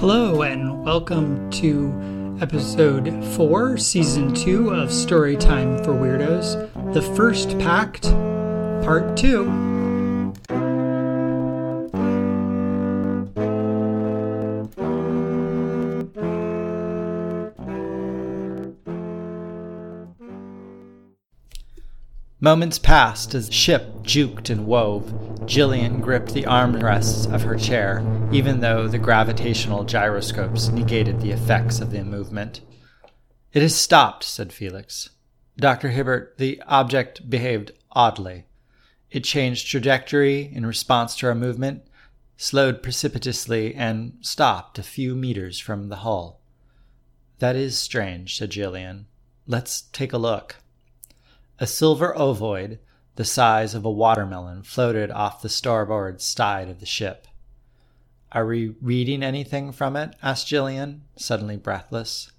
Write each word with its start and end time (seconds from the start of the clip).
Hello, 0.00 0.42
and 0.42 0.84
welcome 0.84 1.50
to 1.50 2.38
episode 2.40 3.24
4, 3.34 3.76
season 3.78 4.32
2 4.32 4.70
of 4.70 4.90
Storytime 4.90 5.84
for 5.84 5.92
Weirdos, 5.92 6.94
The 6.94 7.02
First 7.02 7.58
Pact, 7.58 8.04
part 8.84 9.16
2. 9.16 9.44
Moments 22.40 22.78
passed 22.78 23.34
as 23.34 23.48
the 23.48 23.52
ship 23.52 24.04
juked 24.04 24.48
and 24.48 24.64
wove. 24.64 25.06
Jillian 25.40 26.00
gripped 26.00 26.34
the 26.34 26.44
armrests 26.44 27.26
of 27.34 27.42
her 27.42 27.56
chair, 27.56 27.98
even 28.30 28.60
though 28.60 28.86
the 28.86 28.98
gravitational 28.98 29.84
gyroscopes 29.84 30.68
negated 30.68 31.18
the 31.20 31.30
effects 31.30 31.80
of 31.80 31.90
the 31.90 32.04
movement. 32.04 32.60
It 33.54 33.62
has 33.62 33.74
stopped, 33.74 34.22
said 34.22 34.52
Felix. 34.52 35.10
Dr. 35.56 35.88
Hibbert, 35.88 36.36
the 36.36 36.62
object 36.66 37.30
behaved 37.30 37.72
oddly. 37.92 38.44
It 39.10 39.24
changed 39.24 39.66
trajectory 39.66 40.42
in 40.54 40.66
response 40.66 41.16
to 41.16 41.26
our 41.26 41.34
movement, 41.34 41.84
slowed 42.36 42.82
precipitously, 42.82 43.74
and 43.74 44.18
stopped 44.20 44.78
a 44.78 44.82
few 44.82 45.14
meters 45.14 45.58
from 45.58 45.88
the 45.88 45.96
hull. 45.96 46.42
That 47.38 47.56
is 47.56 47.78
strange, 47.78 48.36
said 48.36 48.50
Jillian. 48.50 49.06
Let's 49.46 49.80
take 49.80 50.12
a 50.12 50.18
look. 50.18 50.56
A 51.58 51.66
silver 51.66 52.12
ovoid, 52.14 52.78
the 53.16 53.24
size 53.24 53.74
of 53.74 53.86
a 53.86 53.90
watermelon, 53.90 54.64
floated 54.64 55.10
off 55.10 55.40
the 55.40 55.48
starboard 55.48 56.20
side 56.20 56.68
of 56.68 56.80
the 56.80 56.86
ship. 56.86 57.26
Are 58.32 58.46
we 58.46 58.74
reading 58.82 59.22
anything 59.22 59.72
from 59.72 59.96
it? 59.96 60.14
asked 60.22 60.48
Jillian, 60.48 61.00
suddenly 61.16 61.56
breathless. 61.56 62.30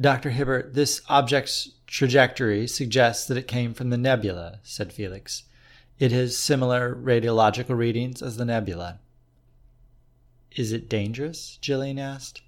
Dr. 0.00 0.30
Hibbert, 0.30 0.74
this 0.74 1.02
object's 1.08 1.70
trajectory 1.86 2.66
suggests 2.66 3.26
that 3.26 3.36
it 3.36 3.46
came 3.46 3.74
from 3.74 3.90
the 3.90 3.98
nebula, 3.98 4.58
said 4.62 4.92
Felix. 4.92 5.44
It 5.98 6.10
has 6.10 6.36
similar 6.36 6.94
radiological 6.94 7.76
readings 7.76 8.22
as 8.22 8.36
the 8.36 8.44
nebula. 8.44 8.98
Is 10.56 10.72
it 10.72 10.88
dangerous? 10.88 11.58
Jillian 11.62 12.00
asked. 12.00 12.42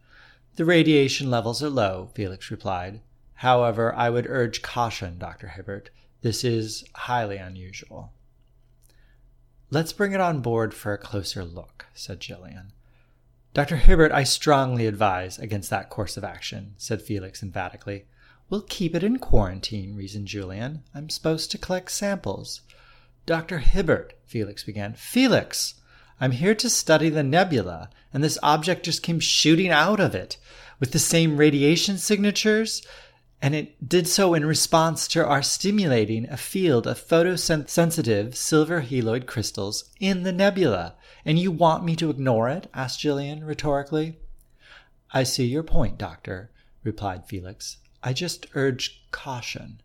The 0.56 0.64
radiation 0.64 1.30
levels 1.30 1.62
are 1.62 1.70
low, 1.70 2.11
Felix 2.14 2.50
replied. 2.50 3.00
However, 3.34 3.95
I 3.95 4.11
would 4.11 4.27
urge 4.27 4.62
caution, 4.62 5.19
Dr. 5.19 5.48
Hibbert. 5.48 5.91
This 6.22 6.42
is 6.42 6.84
highly 6.95 7.36
unusual. 7.36 8.12
Let's 9.70 9.93
bring 9.93 10.12
it 10.12 10.20
on 10.20 10.41
board 10.41 10.75
for 10.75 10.93
a 10.93 10.98
closer 10.98 11.45
look, 11.45 11.87
said 11.95 12.20
Jillian. 12.20 12.73
Dr. 13.55 13.77
Hibbert, 13.77 14.12
I 14.12 14.25
strongly 14.25 14.87
advise 14.87 15.39
against 15.39 15.70
that 15.70 15.91
course 15.91 16.17
of 16.17 16.25
action, 16.25 16.75
said 16.77 17.01
Felix 17.03 17.43
emphatically. 17.43 18.05
We'll 18.51 18.62
keep 18.62 18.95
it 18.95 19.03
in 19.05 19.19
quarantine, 19.19 19.97
reasoned 19.97 20.29
Julian. 20.29 20.83
I'm 20.95 21.09
supposed 21.09 21.51
to 21.53 21.59
collect 21.59 21.91
samples. 21.91 22.61
Dr. 23.27 23.59
Hibbert, 23.59 24.15
Felix 24.27 24.65
began. 24.65 24.95
Felix! 24.95 25.75
I'm 26.20 26.33
here 26.33 26.55
to 26.55 26.69
study 26.69 27.09
the 27.09 27.23
nebula, 27.23 27.91
and 28.12 28.23
this 28.23 28.39
object 28.42 28.85
just 28.85 29.03
came 29.03 29.19
shooting 29.19 29.70
out 29.70 29.98
of 29.98 30.15
it 30.15 30.37
with 30.79 30.92
the 30.92 30.98
same 30.98 31.37
radiation 31.37 31.97
signatures 31.98 32.83
and 33.45 33.55
it 33.55 33.87
did 33.87 34.09
so 34.09 34.33
in 34.33 34.47
response 34.47 35.06
to 35.06 35.23
our 35.23 35.42
stimulating 35.42 36.27
a 36.31 36.37
field 36.39 36.87
of 36.87 36.98
photosensitive 36.98 38.34
silver 38.34 38.81
halide 38.81 39.27
crystals 39.27 39.91
in 40.01 40.23
the 40.23 40.33
nebula. 40.33 40.95
And 41.27 41.39
you 41.39 41.51
want 41.52 41.85
me 41.85 41.95
to 41.96 42.08
ignore 42.08 42.48
it? 42.48 42.70
asked 42.73 43.01
Jillian 43.01 43.46
rhetorically. 43.46 44.17
I 45.13 45.24
see 45.24 45.45
your 45.45 45.63
point, 45.63 45.98
Doctor, 45.98 46.52
replied 46.83 47.27
Felix. 47.27 47.77
I 48.02 48.14
just 48.14 48.46
urge 48.55 49.05
caution. 49.11 49.83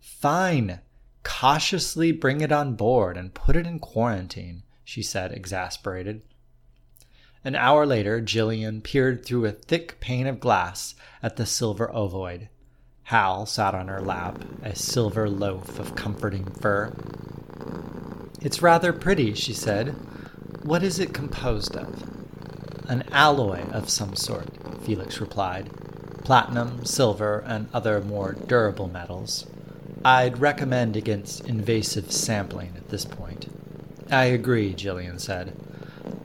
Fine. 0.00 0.80
Cautiously 1.22 2.12
bring 2.12 2.40
it 2.40 2.50
on 2.50 2.76
board 2.76 3.18
and 3.18 3.34
put 3.34 3.56
it 3.56 3.66
in 3.66 3.78
quarantine, 3.78 4.62
she 4.84 5.02
said, 5.02 5.32
exasperated. 5.32 6.22
An 7.44 7.56
hour 7.56 7.84
later, 7.84 8.22
Jillian 8.22 8.82
peered 8.82 9.22
through 9.22 9.44
a 9.44 9.52
thick 9.52 10.00
pane 10.00 10.26
of 10.26 10.40
glass 10.40 10.94
at 11.22 11.36
the 11.36 11.44
silver 11.44 11.92
ovoid. 11.92 12.48
Hal 13.04 13.46
sat 13.46 13.74
on 13.74 13.88
her 13.88 14.00
lap, 14.00 14.44
a 14.62 14.74
silver 14.74 15.28
loaf 15.28 15.78
of 15.78 15.94
comforting 15.94 16.46
fur. 16.46 16.92
It's 18.40 18.62
rather 18.62 18.92
pretty, 18.92 19.34
she 19.34 19.52
said. 19.52 19.94
What 20.62 20.82
is 20.82 20.98
it 20.98 21.12
composed 21.12 21.76
of? 21.76 22.02
An 22.88 23.04
alloy 23.12 23.62
of 23.70 23.88
some 23.88 24.16
sort, 24.16 24.48
Felix 24.82 25.20
replied. 25.20 25.70
Platinum, 26.24 26.84
silver, 26.84 27.42
and 27.46 27.68
other 27.72 28.00
more 28.00 28.32
durable 28.32 28.88
metals. 28.88 29.46
I'd 30.04 30.40
recommend 30.40 30.96
against 30.96 31.46
invasive 31.46 32.10
sampling 32.10 32.72
at 32.76 32.88
this 32.88 33.04
point. 33.04 33.48
I 34.10 34.24
agree, 34.24 34.74
Jillian 34.74 35.20
said. 35.20 35.56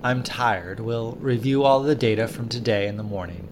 I'm 0.03 0.23
tired. 0.23 0.79
We'll 0.79 1.13
review 1.13 1.63
all 1.63 1.81
the 1.83 1.95
data 1.95 2.27
from 2.27 2.49
today 2.49 2.87
in 2.87 2.97
the 2.97 3.03
morning. 3.03 3.47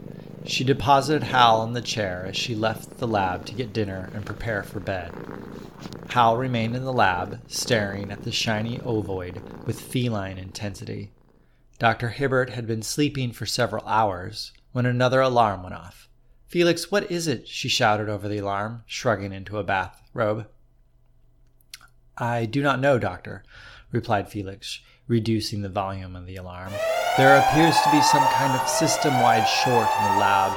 She 0.48 0.64
deposited 0.64 1.24
Hal 1.24 1.62
on 1.62 1.74
the 1.74 1.82
chair 1.82 2.26
as 2.28 2.38
she 2.38 2.54
left 2.54 2.98
the 2.98 3.08
lab 3.08 3.46
to 3.46 3.56
get 3.56 3.74
dinner 3.74 4.12
and 4.14 4.26
prepare 4.26 4.62
for 4.62 4.80
bed. 4.80 5.12
Hal 6.10 6.38
remained 6.38 6.76
in 6.76 6.84
the 6.84 6.94
lab, 6.94 7.42
staring 7.48 8.12
at 8.12 8.24
the 8.24 8.32
shiny 8.32 8.80
ovoid 8.80 9.42
with 9.66 9.82
feline 9.82 10.38
intensity. 10.38 11.12
Dr. 11.80 12.10
Hibbert 12.10 12.52
had 12.52 12.68
been 12.68 12.84
sleeping 12.84 13.32
for 13.32 13.46
several 13.46 13.86
hours 13.88 14.54
when 14.72 14.86
another 14.86 15.20
alarm 15.20 15.64
went 15.64 15.76
off. 15.76 16.10
Felix, 16.48 16.92
what 16.92 17.10
is 17.12 17.28
it? 17.28 17.48
she 17.48 17.68
shouted 17.68 18.08
over 18.08 18.28
the 18.28 18.38
alarm, 18.38 18.84
shrugging 18.86 19.34
into 19.34 19.58
a 19.58 19.64
bath 19.64 20.02
robe. 20.14 20.48
I 22.18 22.46
do 22.46 22.62
not 22.62 22.80
know, 22.80 23.00
doctor, 23.00 23.44
replied 23.92 24.30
Felix, 24.30 24.80
reducing 25.08 25.64
the 25.64 25.70
volume 25.70 26.16
of 26.16 26.28
the 26.28 26.38
alarm. 26.38 26.72
There 27.18 27.38
appears 27.38 27.80
to 27.80 27.92
be 27.92 28.02
some 28.02 28.28
kind 28.34 28.60
of 28.60 28.68
system 28.68 29.14
wide 29.22 29.46
short 29.46 29.88
in 29.88 30.04
the 30.04 30.20
lab. 30.20 30.52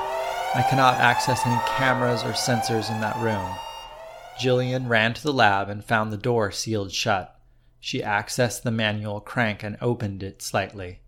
I 0.57 0.67
cannot 0.69 0.97
access 0.97 1.47
any 1.47 1.61
cameras 1.69 2.25
or 2.25 2.33
sensors 2.33 2.91
in 2.93 3.01
that 3.01 3.17
room. 3.19 3.55
Jillian 4.41 4.89
ran 4.89 5.15
to 5.15 5.23
the 5.23 5.33
lab 5.33 5.69
and 5.69 5.85
found 5.85 6.11
the 6.11 6.17
door 6.17 6.51
sealed 6.51 6.91
shut. 6.91 7.41
She 7.79 8.03
accessed 8.03 8.63
the 8.63 8.73
manual 8.73 9.21
crank 9.21 9.63
and 9.63 9.79
opened 9.81 10.25
it 10.25 10.43
slightly. 10.43 10.99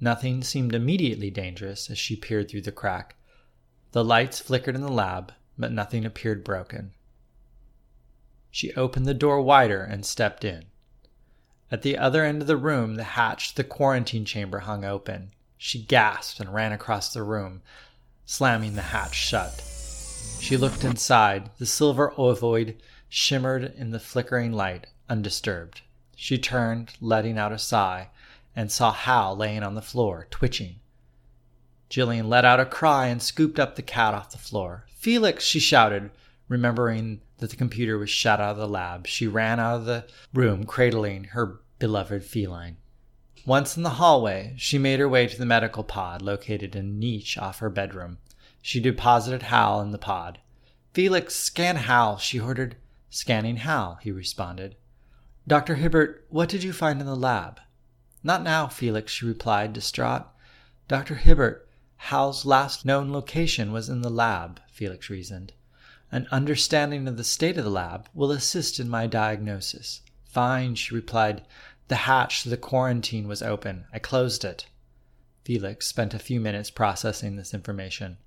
Nothing 0.00 0.42
seemed 0.42 0.74
immediately 0.74 1.30
dangerous 1.30 1.88
as 1.88 1.96
she 1.96 2.16
peered 2.16 2.50
through 2.50 2.62
the 2.62 2.72
crack. 2.72 3.14
The 3.92 4.02
lights 4.02 4.40
flickered 4.40 4.74
in 4.74 4.82
the 4.82 4.88
lab, 4.88 5.32
but 5.56 5.70
nothing 5.70 6.04
appeared 6.04 6.42
broken. 6.42 6.94
She 8.50 8.74
opened 8.74 9.06
the 9.06 9.14
door 9.14 9.40
wider 9.40 9.84
and 9.84 10.04
stepped 10.04 10.44
in. 10.44 10.64
At 11.72 11.82
the 11.82 11.98
other 11.98 12.24
end 12.24 12.42
of 12.42 12.48
the 12.48 12.56
room, 12.56 12.96
the 12.96 13.04
hatch 13.04 13.50
to 13.50 13.56
the 13.56 13.64
quarantine 13.64 14.24
chamber 14.24 14.60
hung 14.60 14.84
open. 14.84 15.30
She 15.56 15.80
gasped 15.80 16.40
and 16.40 16.52
ran 16.52 16.72
across 16.72 17.12
the 17.12 17.22
room, 17.22 17.62
slamming 18.26 18.74
the 18.74 18.82
hatch 18.82 19.14
shut. 19.14 19.62
She 20.40 20.56
looked 20.56 20.82
inside. 20.82 21.50
The 21.58 21.66
silver 21.66 22.12
ovoid 22.16 22.76
shimmered 23.08 23.72
in 23.76 23.90
the 23.90 24.00
flickering 24.00 24.52
light, 24.52 24.88
undisturbed. 25.08 25.82
She 26.16 26.38
turned, 26.38 26.94
letting 27.00 27.38
out 27.38 27.52
a 27.52 27.58
sigh, 27.58 28.08
and 28.56 28.72
saw 28.72 28.92
Hal 28.92 29.36
laying 29.36 29.62
on 29.62 29.74
the 29.74 29.82
floor, 29.82 30.26
twitching. 30.30 30.80
Jillian 31.88 32.28
let 32.28 32.44
out 32.44 32.60
a 32.60 32.66
cry 32.66 33.06
and 33.06 33.22
scooped 33.22 33.58
up 33.60 33.76
the 33.76 33.82
cat 33.82 34.14
off 34.14 34.32
the 34.32 34.38
floor. 34.38 34.86
Felix, 34.96 35.44
she 35.44 35.60
shouted, 35.60 36.10
remembering 36.48 37.20
that 37.38 37.50
the 37.50 37.56
computer 37.56 37.96
was 37.98 38.10
shut 38.10 38.40
out 38.40 38.52
of 38.52 38.56
the 38.58 38.68
lab, 38.68 39.06
she 39.06 39.26
ran 39.26 39.58
out 39.58 39.76
of 39.76 39.84
the 39.86 40.04
room, 40.34 40.64
cradling 40.64 41.24
her 41.24 41.60
beloved 41.80 42.22
feline. 42.22 42.76
Once 43.44 43.76
in 43.76 43.82
the 43.82 43.90
hallway, 43.98 44.54
she 44.56 44.78
made 44.78 45.00
her 45.00 45.08
way 45.08 45.26
to 45.26 45.38
the 45.38 45.46
medical 45.46 45.82
pod 45.82 46.22
located 46.22 46.76
in 46.76 46.84
a 46.84 46.88
niche 46.88 47.36
off 47.38 47.58
her 47.58 47.70
bedroom. 47.70 48.18
She 48.62 48.78
deposited 48.78 49.44
Hal 49.44 49.80
in 49.80 49.90
the 49.90 49.98
pod. 49.98 50.38
Felix, 50.92 51.34
scan 51.34 51.76
Hal, 51.76 52.18
she 52.18 52.38
ordered. 52.38 52.76
Scanning 53.08 53.56
Hal, 53.56 53.98
he 54.02 54.12
responded. 54.12 54.76
Dr. 55.48 55.76
Hibbert, 55.76 56.26
what 56.28 56.48
did 56.48 56.62
you 56.62 56.72
find 56.72 57.00
in 57.00 57.06
the 57.06 57.16
lab? 57.16 57.60
Not 58.22 58.42
now, 58.42 58.68
Felix, 58.68 59.10
she 59.10 59.24
replied, 59.24 59.72
distraught. 59.72 60.26
Dr. 60.86 61.14
Hibbert, 61.14 61.66
Hal's 61.96 62.44
last 62.44 62.84
known 62.84 63.10
location 63.10 63.72
was 63.72 63.88
in 63.88 64.02
the 64.02 64.10
lab, 64.10 64.60
Felix 64.70 65.08
reasoned. 65.08 65.54
An 66.12 66.28
understanding 66.30 67.08
of 67.08 67.16
the 67.16 67.24
state 67.24 67.56
of 67.56 67.64
the 67.64 67.70
lab 67.70 68.08
will 68.12 68.32
assist 68.32 68.78
in 68.78 68.88
my 68.88 69.06
diagnosis. 69.06 70.02
Fine, 70.24 70.76
she 70.76 70.94
replied. 70.94 71.42
The 71.90 72.06
hatch 72.06 72.44
to 72.44 72.48
the 72.48 72.56
quarantine 72.56 73.26
was 73.26 73.42
open. 73.42 73.86
I 73.92 73.98
closed 73.98 74.44
it. 74.44 74.66
Felix 75.42 75.88
spent 75.88 76.14
a 76.14 76.20
few 76.20 76.38
minutes 76.38 76.70
processing 76.70 77.34
this 77.34 77.52
information. 77.52 78.18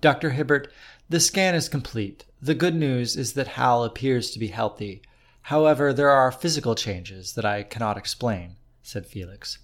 Dr. 0.00 0.30
Hibbert, 0.30 0.72
the 1.08 1.18
scan 1.18 1.56
is 1.56 1.68
complete. 1.68 2.26
The 2.40 2.54
good 2.54 2.76
news 2.76 3.16
is 3.16 3.32
that 3.32 3.58
Hal 3.58 3.82
appears 3.82 4.30
to 4.30 4.38
be 4.38 4.46
healthy. 4.46 5.02
However, 5.42 5.92
there 5.92 6.10
are 6.10 6.30
physical 6.30 6.76
changes 6.76 7.32
that 7.32 7.44
I 7.44 7.64
cannot 7.64 7.98
explain, 7.98 8.54
said 8.80 9.06
Felix. 9.06 9.58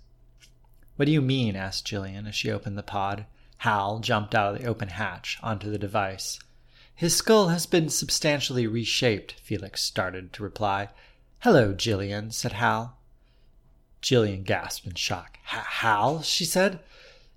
What 0.96 1.04
do 1.04 1.12
you 1.12 1.22
mean? 1.22 1.54
asked 1.54 1.86
Jillian 1.86 2.26
as 2.26 2.34
she 2.34 2.50
opened 2.50 2.76
the 2.76 2.82
pod. 2.82 3.26
Hal 3.58 4.00
jumped 4.00 4.34
out 4.34 4.56
of 4.56 4.60
the 4.60 4.66
open 4.66 4.88
hatch 4.88 5.38
onto 5.40 5.70
the 5.70 5.78
device. 5.78 6.40
His 6.96 7.14
skull 7.14 7.46
has 7.46 7.64
been 7.64 7.90
substantially 7.90 8.66
reshaped, 8.66 9.34
Felix 9.34 9.84
started 9.84 10.32
to 10.32 10.42
reply. 10.42 10.88
Hello, 11.40 11.74
Jillian, 11.74 12.32
said 12.32 12.52
Hal. 12.52 12.98
Jillian 14.02 14.44
gasped 14.44 14.86
in 14.86 14.94
shock. 14.94 15.38
Hal? 15.44 16.22
she 16.22 16.44
said. 16.44 16.80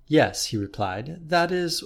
Yes, 0.06 0.46
he 0.46 0.56
replied. 0.56 1.28
That 1.28 1.52
is 1.52 1.84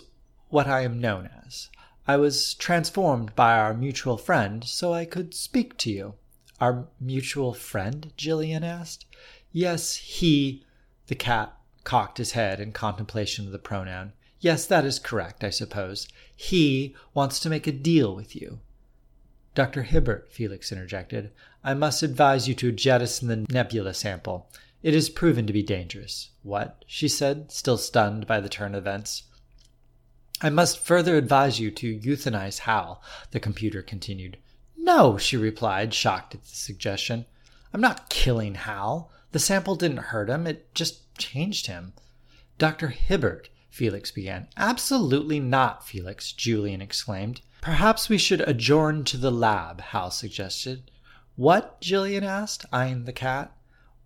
what 0.49 0.67
I 0.67 0.83
am 0.83 1.01
known 1.01 1.29
as. 1.47 1.69
I 2.07 2.17
was 2.17 2.55
transformed 2.55 3.35
by 3.35 3.59
our 3.59 3.75
mutual 3.75 4.17
friend 4.17 4.65
so 4.65 4.93
I 4.93 5.05
could 5.05 5.35
speak 5.35 5.77
to 5.79 5.91
you. 5.91 6.15
Our 6.61 6.87
mutual 7.01 7.53
friend? 7.53 8.13
Jillian 8.17 8.63
asked. 8.63 9.07
Yes, 9.53 9.97
he. 9.97 10.65
The 11.09 11.15
cat 11.15 11.55
cocked 11.83 12.19
his 12.19 12.33
head 12.33 12.61
in 12.61 12.73
contemplation 12.73 13.47
of 13.47 13.53
the 13.53 13.59
pronoun. 13.59 14.13
Yes, 14.41 14.67
that 14.67 14.85
is 14.85 14.99
correct, 14.99 15.43
I 15.45 15.51
suppose. 15.51 16.09
He 16.35 16.95
wants 17.13 17.41
to 17.41 17.51
make 17.51 17.67
a 17.67 17.73
deal 17.73 18.15
with 18.15 18.37
you. 18.37 18.61
Dr. 19.55 19.85
Hibbert, 19.85 20.33
Felix 20.33 20.73
interjected, 20.73 21.31
I 21.63 21.75
must 21.75 22.03
advise 22.03 22.49
you 22.49 22.55
to 22.57 22.73
jettison 22.73 23.29
the 23.29 23.47
nebula 23.49 23.95
sample. 23.95 24.51
It 24.83 24.95
is 24.95 25.09
proven 25.09 25.47
to 25.47 25.53
be 25.53 25.63
dangerous. 25.63 26.31
What? 26.43 26.85
she 26.87 27.09
said, 27.09 27.53
still 27.53 27.79
stunned 27.79 28.27
by 28.27 28.41
the 28.41 28.49
turn 28.49 28.75
of 28.75 28.79
events. 28.79 29.23
I 30.43 30.51
must 30.51 30.85
further 30.85 31.17
advise 31.17 31.61
you 31.61 31.71
to 31.71 31.99
euthanize 32.01 32.61
Hal, 32.61 33.01
the 33.31 33.41
computer 33.41 33.81
continued. 33.81 34.37
No, 34.77 35.17
she 35.17 35.37
replied, 35.37 35.95
shocked 35.95 36.35
at 36.35 36.43
the 36.43 36.55
suggestion. 36.55 37.25
I'm 37.73 37.81
not 37.81 38.11
killing 38.11 38.57
Hal. 38.57 39.11
The 39.33 39.39
sample 39.39 39.77
didn't 39.77 39.99
hurt 39.99 40.29
him, 40.29 40.47
it 40.47 40.75
just 40.75 41.17
changed 41.17 41.69
him. 41.69 41.93
Dr. 42.59 42.89
Hibbert, 42.89 43.49
Felix 43.71 44.11
began. 44.11 44.49
Absolutely 44.57 45.41
not, 45.41 45.87
Felix, 45.87 46.33
Julian 46.33 46.83
exclaimed. 46.83 47.41
Perhaps 47.65 48.11
we 48.11 48.19
should 48.19 48.43
adjourn 48.43 49.05
to 49.05 49.17
the 49.17 49.31
lab, 49.31 49.81
Hal 49.81 50.11
suggested. 50.11 50.91
What? 51.35 51.81
Jillian 51.81 52.23
asked, 52.23 52.67
eyeing 52.71 53.07
the 53.07 53.13
cat. 53.13 53.57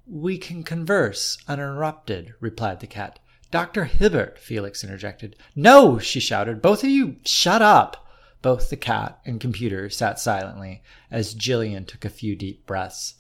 We 0.07 0.39
can 0.39 0.63
converse 0.63 1.39
uninterrupted, 1.49 2.35
replied 2.39 2.79
the 2.79 2.87
cat. 2.87 3.19
Dr. 3.51 3.87
Hibbert, 3.87 4.39
Felix 4.39 4.85
interjected. 4.85 5.35
No, 5.57 5.99
she 5.99 6.21
shouted. 6.21 6.63
Both 6.63 6.85
of 6.85 6.91
you 6.91 7.17
shut 7.25 7.61
up. 7.61 8.07
Both 8.43 8.71
the 8.71 8.77
cat 8.77 9.19
and 9.27 9.41
computer 9.41 9.91
sat 9.91 10.21
silently 10.21 10.85
as 11.11 11.35
Jillian 11.35 11.85
took 11.85 12.05
a 12.05 12.11
few 12.11 12.37
deep 12.37 12.65
breaths. 12.65 13.17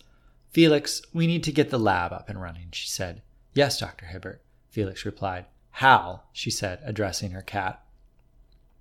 Felix, 0.53 1.03
we 1.13 1.27
need 1.27 1.43
to 1.43 1.53
get 1.53 1.71
the 1.71 1.81
lab 1.81 2.13
up 2.13 2.29
and 2.29 2.41
running, 2.41 2.69
she 2.71 2.87
said. 2.87 3.23
Yes, 3.55 3.81
Dr. 3.81 4.07
Hibbert, 4.07 4.45
Felix 4.71 5.05
replied. 5.05 5.47
Hal, 5.73 6.29
she 6.33 6.53
said, 6.53 6.79
addressing 6.85 7.33
her 7.33 7.43
cat. 7.43 7.83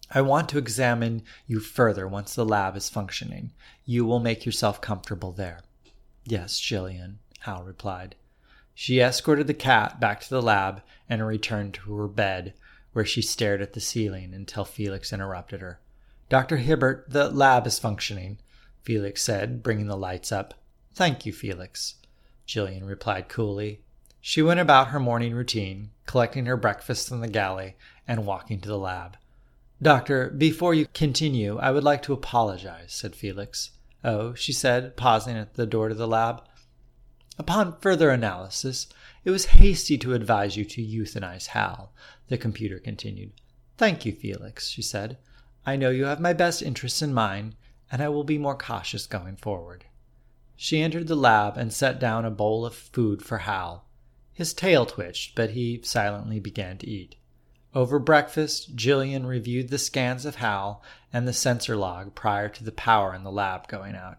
I 0.10 0.22
want 0.22 0.48
to 0.50 0.58
examine 0.58 1.24
you 1.48 1.60
further 1.60 2.08
once 2.08 2.34
the 2.34 2.46
lab 2.46 2.78
is 2.78 2.90
functioning. 2.90 3.52
You 3.86 4.06
will 4.06 4.20
make 4.20 4.46
yourself 4.46 4.80
comfortable 4.80 5.32
there. 5.32 5.62
Yes, 6.24 6.60
Jillian, 6.60 7.16
Hal 7.40 7.64
replied. 7.64 8.16
She 8.74 9.00
escorted 9.00 9.48
the 9.48 9.54
cat 9.54 10.00
back 10.00 10.22
to 10.22 10.30
the 10.30 10.42
lab 10.42 10.82
and 11.10 11.26
returned 11.26 11.74
to 11.76 11.96
her 11.96 12.08
bed, 12.08 12.54
where 12.94 13.06
she 13.06 13.22
stared 13.22 13.62
at 13.62 13.74
the 13.74 13.82
ceiling 13.82 14.34
until 14.34 14.66
Felix 14.66 15.12
interrupted 15.12 15.62
her. 15.62 15.80
Dr. 16.30 16.58
Hibbert, 16.58 17.10
the 17.10 17.30
lab 17.30 17.66
is 17.66 17.80
functioning, 17.80 18.40
Felix 18.84 19.22
said, 19.22 19.64
bringing 19.64 19.88
the 19.88 19.98
lights 19.98 20.32
up. 20.32 20.54
Thank 20.94 21.26
you, 21.26 21.34
Felix, 21.34 21.96
Jillian 22.48 22.88
replied 22.88 23.30
coolly. 23.30 23.82
She 24.22 24.42
went 24.42 24.60
about 24.60 24.90
her 24.90 25.00
morning 25.00 25.34
routine, 25.34 25.92
collecting 26.06 26.46
her 26.46 26.58
breakfast 26.58 27.12
in 27.12 27.22
the 27.22 27.28
galley 27.28 27.76
and 28.08 28.26
walking 28.26 28.60
to 28.62 28.68
the 28.68 28.78
lab. 28.78 29.18
Doctor, 29.82 30.32
before 30.32 30.74
you 30.74 30.88
continue, 30.94 31.60
I 31.60 31.72
would 31.72 31.84
like 31.84 32.02
to 32.04 32.14
apologize, 32.14 32.94
said 32.94 33.16
Felix. 33.16 33.72
Oh, 34.04 34.34
she 34.34 34.52
said, 34.52 34.98
pausing 34.98 35.38
at 35.38 35.54
the 35.54 35.68
door 35.68 35.90
to 35.90 35.96
the 35.96 36.08
lab. 36.08 36.44
Upon 37.38 37.78
further 37.80 38.10
analysis, 38.10 38.88
it 39.24 39.30
was 39.30 39.46
hasty 39.46 39.98
to 40.00 40.16
advise 40.16 40.58
you 40.58 40.66
to 40.66 40.82
euthanize 40.82 41.48
Hal, 41.48 41.94
the 42.28 42.38
computer 42.38 42.80
continued. 42.80 43.34
Thank 43.78 44.06
you, 44.06 44.14
Felix, 44.14 44.68
she 44.70 44.82
said. 44.82 45.18
I 45.64 45.76
know 45.76 45.92
you 45.92 46.06
have 46.06 46.20
my 46.20 46.34
best 46.34 46.64
interests 46.64 47.04
in 47.04 47.14
mind, 47.14 47.56
and 47.92 48.02
I 48.02 48.10
will 48.10 48.24
be 48.24 48.40
more 48.40 48.58
cautious 48.58 49.06
going 49.06 49.36
forward. 49.36 49.86
She 50.56 50.82
entered 50.82 51.08
the 51.08 51.16
lab 51.16 51.56
and 51.56 51.72
set 51.72 52.00
down 52.00 52.26
a 52.26 52.32
bowl 52.32 52.66
of 52.66 52.74
food 52.74 53.22
for 53.22 53.40
Hal, 53.40 53.86
his 54.34 54.54
tail 54.54 54.88
twitched, 54.88 55.36
but 55.36 55.52
he 55.52 55.82
silently 55.84 56.40
began 56.40 56.80
to 56.80 56.90
eat. 56.90 57.16
Over 57.76 58.00
breakfast, 58.00 58.76
Jillian 58.76 59.28
reviewed 59.28 59.70
the 59.70 59.78
scans 59.78 60.26
of 60.26 60.38
Hal 60.38 60.82
and 61.14 61.28
the 61.28 61.34
sensor 61.34 61.76
log 61.76 62.16
prior 62.16 62.50
to 62.50 62.64
the 62.64 62.72
power 62.72 63.14
in 63.14 63.24
the 63.24 63.32
lab 63.32 63.68
going 63.68 63.96
out. 63.96 64.18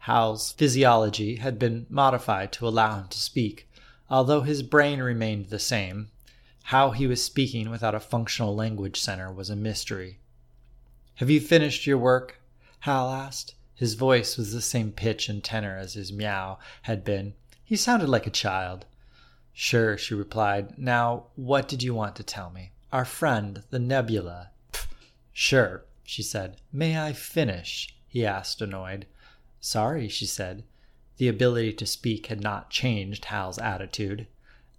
Hal's 0.00 0.52
physiology 0.52 1.36
had 1.36 1.58
been 1.58 1.86
modified 1.88 2.52
to 2.52 2.66
allow 2.66 2.98
him 2.98 3.08
to 3.08 3.18
speak, 3.18 3.68
although 4.10 4.42
his 4.42 4.62
brain 4.62 5.00
remained 5.00 5.46
the 5.46 5.58
same. 5.58 6.10
How 6.64 6.90
he 6.90 7.06
was 7.06 7.24
speaking 7.24 7.70
without 7.70 7.94
a 7.94 8.00
functional 8.00 8.54
language 8.54 9.00
center 9.00 9.32
was 9.32 9.50
a 9.50 9.56
mystery. 9.56 10.18
Have 11.14 11.30
you 11.30 11.40
finished 11.40 11.86
your 11.86 11.98
work? 11.98 12.40
Hal 12.80 13.10
asked. 13.10 13.54
His 13.74 13.94
voice 13.94 14.36
was 14.36 14.52
the 14.52 14.60
same 14.60 14.92
pitch 14.92 15.28
and 15.28 15.42
tenor 15.42 15.78
as 15.78 15.94
his 15.94 16.12
meow 16.12 16.58
had 16.82 17.04
been. 17.04 17.34
He 17.64 17.76
sounded 17.76 18.08
like 18.08 18.26
a 18.26 18.30
child. 18.30 18.84
Sure, 19.52 19.96
she 19.96 20.14
replied. 20.14 20.78
Now, 20.78 21.28
what 21.34 21.68
did 21.68 21.82
you 21.82 21.94
want 21.94 22.16
to 22.16 22.22
tell 22.22 22.50
me? 22.50 22.72
Our 22.92 23.04
friend, 23.04 23.62
the 23.70 23.78
nebula. 23.78 24.50
Sure, 25.32 25.84
she 26.02 26.24
said. 26.24 26.60
May 26.72 26.98
I 26.98 27.12
finish? 27.12 27.94
he 28.08 28.26
asked, 28.26 28.60
annoyed. 28.60 29.06
Sorry, 29.60 30.08
she 30.08 30.26
said. 30.26 30.64
The 31.18 31.28
ability 31.28 31.74
to 31.74 31.86
speak 31.86 32.26
had 32.26 32.40
not 32.40 32.70
changed 32.70 33.26
Hal's 33.26 33.58
attitude. 33.58 34.26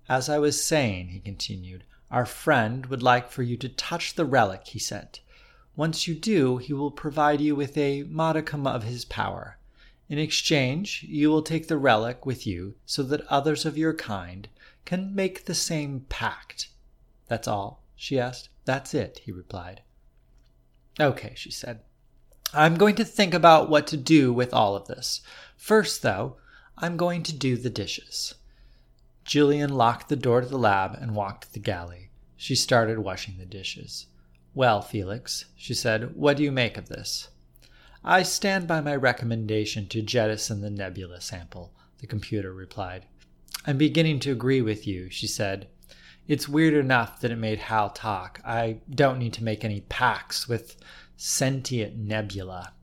As 0.10 0.28
I 0.28 0.40
was 0.40 0.62
saying, 0.62 1.10
he 1.10 1.20
continued, 1.22 1.86
our 2.10 2.26
friend 2.26 2.88
would 2.88 3.02
like 3.02 3.30
for 3.32 3.44
you 3.44 3.56
to 3.56 3.70
touch 3.70 4.16
the 4.16 4.26
relic 4.26 4.68
he 4.68 4.80
sent. 4.80 5.22
Once 5.78 6.06
you 6.06 6.14
do, 6.14 6.58
he 6.58 6.74
will 6.74 6.92
provide 6.92 7.40
you 7.40 7.56
with 7.56 7.78
a 7.78 8.04
modicum 8.04 8.68
of 8.68 8.84
his 8.84 9.06
power. 9.06 9.58
In 10.10 10.18
exchange, 10.18 11.06
you 11.08 11.30
will 11.30 11.44
take 11.44 11.70
the 11.70 11.78
relic 11.78 12.26
with 12.26 12.46
you 12.46 12.76
so 12.86 13.04
that 13.04 13.26
others 13.28 13.66
of 13.66 13.78
your 13.78 13.94
kind 13.94 14.50
can 14.84 15.16
make 15.16 15.46
the 15.46 15.56
same 15.56 16.02
pact. 16.10 16.68
That's 17.30 17.48
all? 17.48 17.81
She 18.02 18.20
asked. 18.20 18.50
That's 18.66 18.96
it, 18.96 19.22
he 19.26 19.32
replied. 19.32 19.84
Okay, 21.00 21.34
she 21.36 21.52
said. 21.52 21.82
I'm 22.52 22.74
going 22.74 22.96
to 22.96 23.06
think 23.06 23.36
about 23.36 23.70
what 23.70 23.86
to 23.88 23.98
do 23.98 24.34
with 24.34 24.56
all 24.56 24.76
of 24.76 24.88
this. 24.88 25.22
First, 25.56 26.02
though, 26.02 26.38
I'm 26.80 26.98
going 26.98 27.22
to 27.22 27.38
do 27.38 27.58
the 27.58 27.70
dishes. 27.70 28.34
Jillian 29.24 29.70
locked 29.70 30.10
the 30.10 30.16
door 30.16 30.42
to 30.42 30.48
the 30.48 30.58
lab 30.58 30.98
and 31.00 31.14
walked 31.14 31.44
to 31.44 31.54
the 31.54 31.60
galley. 31.60 32.10
She 32.36 32.56
started 32.56 32.98
washing 32.98 33.38
the 33.38 33.46
dishes. 33.46 34.08
Well, 34.56 34.82
Felix, 34.82 35.46
she 35.56 35.76
said, 35.76 36.16
what 36.16 36.38
do 36.38 36.44
you 36.44 36.52
make 36.52 36.78
of 36.78 36.90
this? 36.90 37.30
I 38.04 38.24
stand 38.24 38.68
by 38.68 38.82
my 38.82 38.96
recommendation 38.96 39.86
to 39.90 40.02
jettison 40.02 40.62
the 40.62 40.72
nebula 40.72 41.22
sample, 41.22 41.76
the 42.00 42.08
computer 42.08 42.52
replied. 42.52 43.06
I'm 43.68 43.78
beginning 43.78 44.20
to 44.22 44.32
agree 44.32 44.64
with 44.64 44.88
you, 44.88 45.12
she 45.12 45.28
said. 45.28 45.68
It's 46.28 46.48
weird 46.48 46.74
enough 46.74 47.20
that 47.22 47.32
it 47.32 47.38
made 47.38 47.60
Hal 47.60 47.90
talk. 47.90 48.40
I 48.46 48.78
don't 48.90 49.20
need 49.20 49.34
to 49.34 49.44
make 49.44 49.66
any 49.66 49.82
pacts 49.82 50.48
with 50.48 50.78
sentient 51.18 51.98
nebula. 51.98 52.74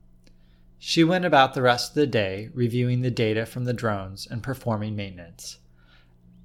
She 0.77 1.03
went 1.03 1.25
about 1.25 1.53
the 1.53 1.61
rest 1.61 1.91
of 1.91 1.95
the 1.95 2.07
day, 2.07 2.49
reviewing 2.53 3.01
the 3.01 3.11
data 3.11 3.45
from 3.45 3.65
the 3.65 3.73
drones 3.73 4.25
and 4.25 4.41
performing 4.41 4.95
maintenance. 4.95 5.57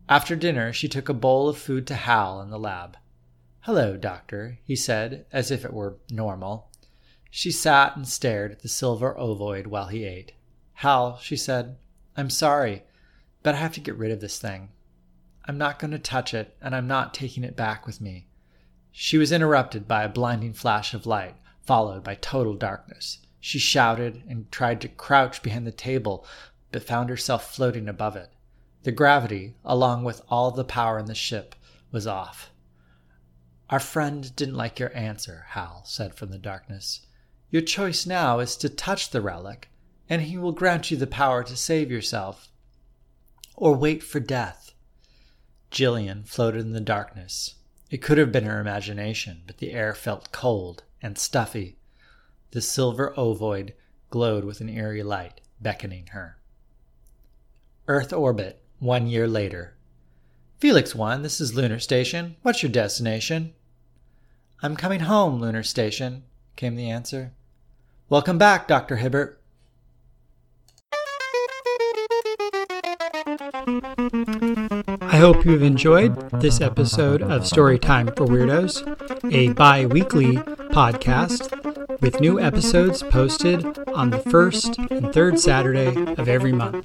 After 0.08 0.34
dinner, 0.34 0.72
she 0.72 0.88
took 0.88 1.08
a 1.08 1.14
bowl 1.14 1.48
of 1.48 1.56
food 1.56 1.86
to 1.86 1.94
Hal 1.94 2.40
in 2.42 2.50
the 2.50 2.58
lab. 2.58 2.96
Hello, 3.60 3.96
doctor, 3.96 4.58
he 4.64 4.76
said, 4.76 5.24
as 5.32 5.50
if 5.50 5.64
it 5.64 5.72
were 5.72 5.96
normal. 6.10 6.70
She 7.30 7.50
sat 7.50 7.96
and 7.96 8.06
stared 8.06 8.52
at 8.52 8.60
the 8.60 8.68
silver 8.68 9.16
ovoid 9.18 9.66
while 9.66 9.86
he 9.86 10.04
ate. 10.04 10.32
Hal, 10.74 11.18
she 11.18 11.36
said, 11.36 11.76
I'm 12.16 12.30
sorry. 12.30 12.82
But 13.42 13.54
I 13.54 13.58
have 13.58 13.72
to 13.74 13.80
get 13.80 13.96
rid 13.96 14.12
of 14.12 14.20
this 14.20 14.38
thing. 14.38 14.68
I'm 15.46 15.58
not 15.58 15.78
going 15.78 15.90
to 15.90 15.98
touch 15.98 16.32
it, 16.32 16.56
and 16.62 16.74
I'm 16.74 16.86
not 16.86 17.12
taking 17.12 17.44
it 17.44 17.56
back 17.56 17.86
with 17.86 18.00
me. 18.00 18.28
She 18.90 19.18
was 19.18 19.32
interrupted 19.32 19.86
by 19.86 20.02
a 20.02 20.08
blinding 20.08 20.54
flash 20.54 20.94
of 20.94 21.06
light, 21.06 21.34
followed 21.60 22.02
by 22.02 22.14
total 22.14 22.54
darkness. 22.54 23.18
She 23.40 23.58
shouted 23.58 24.22
and 24.28 24.50
tried 24.50 24.80
to 24.80 24.88
crouch 24.88 25.42
behind 25.42 25.66
the 25.66 25.72
table, 25.72 26.26
but 26.72 26.82
found 26.82 27.10
herself 27.10 27.54
floating 27.54 27.88
above 27.88 28.16
it. 28.16 28.30
The 28.84 28.92
gravity, 28.92 29.54
along 29.64 30.04
with 30.04 30.22
all 30.28 30.50
the 30.50 30.64
power 30.64 30.98
in 30.98 31.06
the 31.06 31.14
ship, 31.14 31.54
was 31.90 32.06
off. 32.06 32.50
Our 33.70 33.80
friend 33.80 34.34
didn't 34.36 34.56
like 34.56 34.78
your 34.78 34.94
answer, 34.96 35.46
Hal 35.50 35.82
said 35.84 36.14
from 36.14 36.30
the 36.30 36.38
darkness. 36.38 37.06
Your 37.50 37.62
choice 37.62 38.06
now 38.06 38.40
is 38.40 38.56
to 38.58 38.68
touch 38.68 39.10
the 39.10 39.20
relic, 39.20 39.70
and 40.08 40.22
he 40.22 40.36
will 40.36 40.52
grant 40.52 40.90
you 40.90 40.96
the 40.96 41.06
power 41.06 41.42
to 41.44 41.56
save 41.56 41.90
yourself 41.90 42.50
or 43.56 43.74
wait 43.74 44.02
for 44.02 44.20
death. 44.20 44.73
Jillian 45.74 46.24
floated 46.24 46.60
in 46.60 46.72
the 46.72 46.80
darkness. 46.80 47.56
It 47.90 48.00
could 48.00 48.16
have 48.16 48.30
been 48.30 48.44
her 48.44 48.60
imagination, 48.60 49.42
but 49.44 49.58
the 49.58 49.72
air 49.72 49.92
felt 49.92 50.30
cold 50.30 50.84
and 51.02 51.18
stuffy. 51.18 51.78
The 52.52 52.60
silver 52.60 53.12
ovoid 53.18 53.74
glowed 54.08 54.44
with 54.44 54.60
an 54.60 54.68
eerie 54.68 55.02
light, 55.02 55.40
beckoning 55.60 56.06
her. 56.12 56.38
Earth 57.88 58.12
orbit, 58.12 58.62
one 58.78 59.08
year 59.08 59.26
later. 59.26 59.74
Felix 60.58 60.94
1, 60.94 61.22
this 61.22 61.40
is 61.40 61.56
Lunar 61.56 61.80
Station. 61.80 62.36
What's 62.42 62.62
your 62.62 62.70
destination? 62.70 63.52
I'm 64.62 64.76
coming 64.76 65.00
home, 65.00 65.40
Lunar 65.40 65.64
Station, 65.64 66.22
came 66.54 66.76
the 66.76 66.88
answer. 66.88 67.32
Welcome 68.08 68.38
back, 68.38 68.68
Dr. 68.68 68.98
Hibbert. 68.98 69.42
Hope 75.24 75.46
you've 75.46 75.62
enjoyed 75.62 76.14
this 76.42 76.60
episode 76.60 77.22
of 77.22 77.44
Storytime 77.44 78.14
for 78.14 78.26
Weirdos, 78.26 78.84
a 79.32 79.54
bi 79.54 79.86
weekly 79.86 80.34
podcast 80.68 81.50
with 82.02 82.20
new 82.20 82.38
episodes 82.38 83.02
posted 83.02 83.64
on 83.94 84.10
the 84.10 84.18
first 84.18 84.76
and 84.76 85.14
third 85.14 85.40
Saturday 85.40 85.96
of 86.18 86.28
every 86.28 86.52
month. 86.52 86.84